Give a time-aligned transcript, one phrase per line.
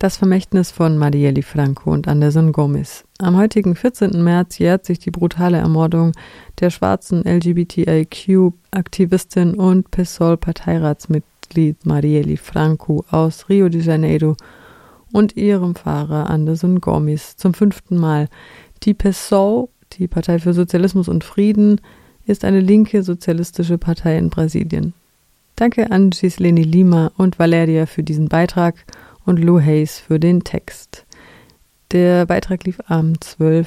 [0.00, 3.04] Das Vermächtnis von Marielle Franco und Anderson Gomez.
[3.18, 4.24] Am heutigen 14.
[4.24, 6.12] März jährt sich die brutale Ermordung
[6.58, 14.38] der schwarzen LGBTIQ-Aktivistin und PSOL-Parteiratsmitglied Marielle Franco aus Rio de Janeiro
[15.12, 18.30] und ihrem Fahrer Anderson Gomez zum fünften Mal.
[18.84, 21.78] Die PSOL, die Partei für Sozialismus und Frieden,
[22.24, 24.94] ist eine linke sozialistische Partei in Brasilien.
[25.56, 28.76] Danke an Gisleni Lima und Valeria für diesen Beitrag–
[29.26, 31.06] und Lou Hayes für den Text.
[31.92, 33.66] Der Beitrag lief am 12.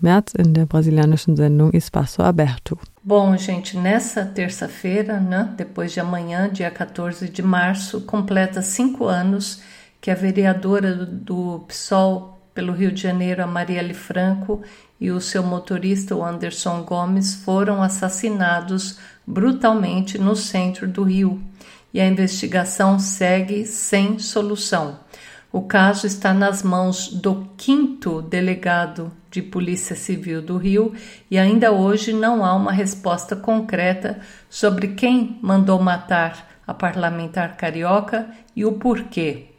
[0.00, 2.76] März in der brasilianischen Sendung Espaço Aberto.
[3.02, 9.62] Bom, gente, nessa terça-feira, né, depois de amanhã, dia 14 de março, completa cinco anos
[10.00, 14.62] que a vereadora do, PSOL pelo Rio de Janeiro, a Marielle Franco,
[15.00, 21.40] e o seu motorista, o Anderson Gomes, foram assassinados brutalmente no centro do Rio
[21.94, 24.98] e a investigação segue sem solução.
[25.52, 30.92] O caso está nas mãos do quinto delegado de Polícia Civil do Rio
[31.30, 34.18] e ainda hoje não há uma resposta concreta
[34.50, 39.53] sobre quem mandou matar a parlamentar carioca e o porquê.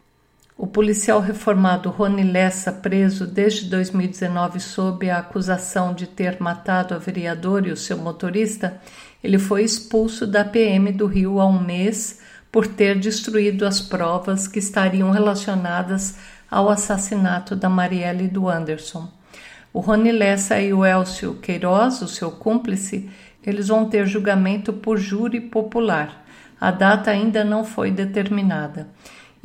[0.58, 6.98] O policial reformado Rony Lessa, preso desde 2019 sob a acusação de ter matado a
[6.98, 8.80] vereadora e o seu motorista,
[9.22, 14.48] ele foi expulso da PM do Rio há um mês por ter destruído as provas
[14.48, 16.18] que estariam relacionadas
[16.50, 19.12] ao assassinato da Marielle e do Anderson.
[19.74, 23.10] O Rony Lessa e o Elcio Queiroz, o seu cúmplice,
[23.46, 26.26] eles vão ter julgamento por júri popular.
[26.62, 28.88] A data ainda não foi determinada.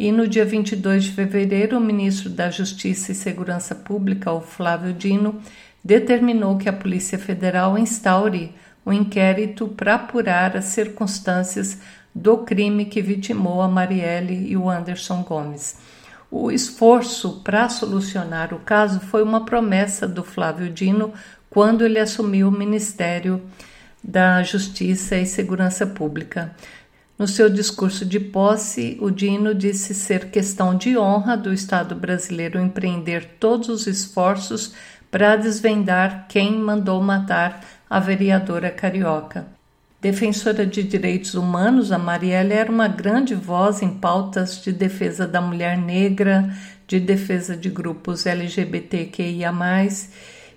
[0.02, 4.94] E no dia 22 de fevereiro, o ministro da Justiça e Segurança Pública, o Flávio
[4.94, 5.38] Dino,
[5.84, 8.54] determinou que a Polícia Federal instaure
[8.86, 11.82] um inquérito para apurar as circunstâncias
[12.14, 15.76] do crime que vitimou a Marielle e o Anderson Gomes.
[16.30, 21.12] O esforço para solucionar o caso foi uma promessa do Flávio Dino
[21.50, 23.42] quando ele assumiu o Ministério
[24.02, 26.56] da Justiça e Segurança Pública.
[27.20, 32.58] No seu discurso de posse, o Dino disse ser questão de honra do Estado brasileiro
[32.58, 34.72] empreender todos os esforços
[35.10, 37.60] para desvendar quem mandou matar
[37.90, 39.46] a vereadora carioca.
[40.00, 45.42] Defensora de direitos humanos, a Marielle era uma grande voz em pautas de defesa da
[45.42, 46.48] mulher negra,
[46.86, 49.52] de defesa de grupos LGBTQIA,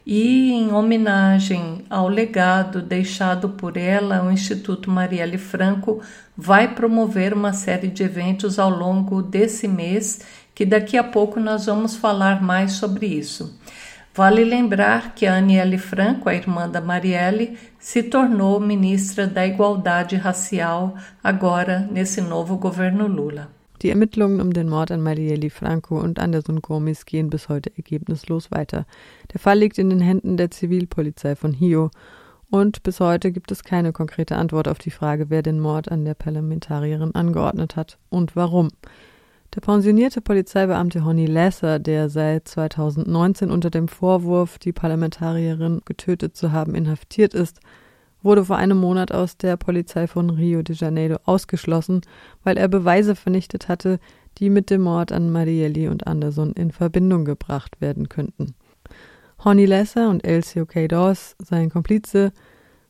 [0.06, 6.02] e em homenagem ao legado deixado por ela, o Instituto Marielle Franco
[6.36, 10.22] vai promover uma série de eventos ao longo desse mês,
[10.54, 13.58] que daqui a pouco nós vamos falar mais sobre isso.
[14.16, 20.16] Vale lembrar que a Aniele Franco, a irmã da Marielle, se tornou ministra da Igualdade
[20.16, 23.63] Racial agora nesse novo governo Lula.
[23.84, 28.50] Die Ermittlungen um den Mord an Marielle Franco und Anderson Gomes gehen bis heute ergebnislos
[28.50, 28.86] weiter.
[29.34, 31.92] Der Fall liegt in den Händen der Zivilpolizei von Hio
[32.50, 36.06] und bis heute gibt es keine konkrete Antwort auf die Frage, wer den Mord an
[36.06, 38.70] der Parlamentarierin angeordnet hat und warum.
[39.54, 46.54] Der pensionierte Polizeibeamte Honey Lesser, der seit 2019 unter dem Vorwurf, die Parlamentarierin getötet zu
[46.54, 47.60] haben, inhaftiert ist,
[48.24, 52.02] wurde vor einem Monat aus der Polizei von Rio de Janeiro ausgeschlossen,
[52.44, 54.00] weil er Beweise vernichtet hatte,
[54.40, 58.56] die mit dem Mord an Marielli und Anderson in Verbindung gebracht werden könnten.
[59.44, 62.32] Honey Lesser und Elcio Queiroz, sein Komplize,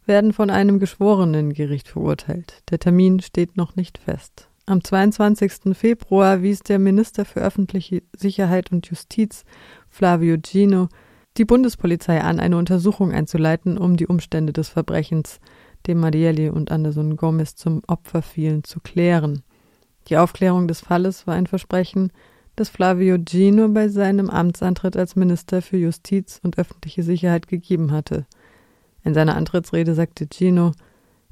[0.05, 2.61] werden von einem geschworenen Gericht verurteilt.
[2.69, 4.49] Der Termin steht noch nicht fest.
[4.65, 5.75] Am 22.
[5.75, 9.43] Februar wies der Minister für öffentliche Sicherheit und Justiz,
[9.89, 10.87] Flavio Gino,
[11.37, 15.39] die Bundespolizei an, eine Untersuchung einzuleiten, um die Umstände des Verbrechens,
[15.87, 19.43] dem Marielli und Anderson Gomez zum Opfer fielen, zu klären.
[20.07, 22.11] Die Aufklärung des Falles war ein Versprechen,
[22.55, 28.25] das Flavio Gino bei seinem Amtsantritt als Minister für Justiz und öffentliche Sicherheit gegeben hatte.
[29.03, 30.71] In seiner Antrittsrede sagte Gino,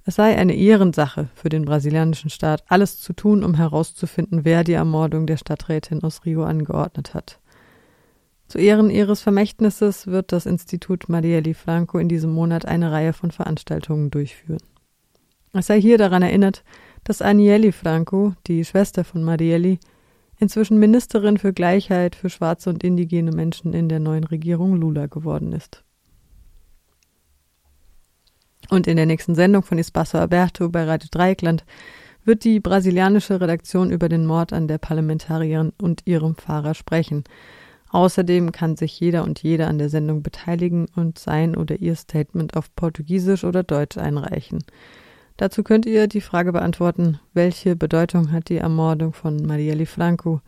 [0.03, 4.73] es sei eine Ehrensache für den brasilianischen Staat, alles zu tun, um herauszufinden, wer die
[4.73, 7.40] Ermordung der Stadträtin aus Rio angeordnet hat.
[8.51, 13.31] Zu Ehren ihres Vermächtnisses wird das Institut Marielle Franco in diesem Monat eine Reihe von
[13.31, 14.61] Veranstaltungen durchführen.
[15.53, 16.65] Es sei hier daran erinnert,
[17.05, 19.77] dass Aniele Franco, die Schwester von Marielle,
[20.37, 25.53] inzwischen Ministerin für Gleichheit für schwarze und indigene Menschen in der neuen Regierung Lula geworden
[25.53, 25.85] ist.
[28.69, 31.63] Und in der nächsten Sendung von Espaço Aberto bei Radio Dreieckland
[32.25, 37.23] wird die brasilianische Redaktion über den Mord an der Parlamentarierin und ihrem Fahrer sprechen.
[37.91, 42.55] Außerdem kann sich jeder und jede an der Sendung beteiligen und sein oder ihr Statement
[42.55, 44.63] auf Portugiesisch oder Deutsch einreichen.
[45.35, 50.39] Dazu könnt ihr die Frage beantworten, welche Bedeutung hat die Ermordung von Marielle Franco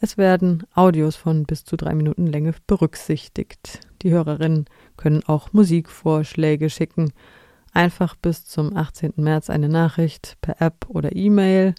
[0.00, 3.80] Es werden Audios von bis zu drei Minuten Länge berücksichtigt.
[4.02, 4.66] Die Hörerinnen
[4.96, 7.12] können auch Musikvorschläge schicken.
[7.72, 9.14] Einfach bis zum 18.
[9.16, 11.74] März eine Nachricht per App oder E-Mail.